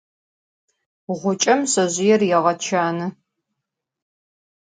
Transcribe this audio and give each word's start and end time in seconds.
Ğuç'em 1.19 1.61
şsezjıêr 1.69 2.21
yêğeçanı. 2.29 3.07